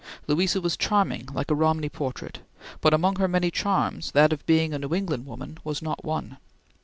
Louisa 0.25 0.59
was 0.59 0.75
charming, 0.75 1.29
like 1.31 1.51
a 1.51 1.53
Romney 1.53 1.87
portrait, 1.87 2.39
but 2.79 2.91
among 2.91 3.17
her 3.17 3.27
many 3.27 3.51
charms 3.51 4.09
that 4.13 4.33
of 4.33 4.43
being 4.47 4.73
a 4.73 4.79
New 4.79 4.95
England 4.95 5.27
woman 5.27 5.59
was 5.63 5.79
not 5.79 6.03
one. 6.03 6.37